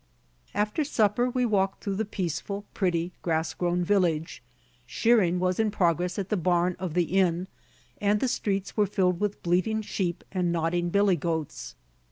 After 0.55 0.83
supper 0.83 1.29
we 1.29 1.45
walked 1.45 1.85
about 1.85 1.97
the 1.99 2.05
peaceful, 2.05 2.65
pretty, 2.73 3.11
grass 3.21 3.53
grown 3.53 3.83
village. 3.83 4.41
Shearing 4.87 5.37
was 5.37 5.59
in 5.59 5.69
progress 5.69 6.17
at 6.17 6.29
the 6.29 6.37
barn 6.37 6.75
of 6.79 6.95
the 6.95 7.03
inn, 7.03 7.47
and 7.99 8.19
the 8.19 8.27
streets 8.27 8.75
were 8.75 8.87
filled 8.87 9.19
with 9.19 9.43
bleating 9.43 9.83
sheep 9.83 10.23
and 10.31 10.51
nodding 10.51 10.89
billy 10.89 11.17
goats. 11.17 11.75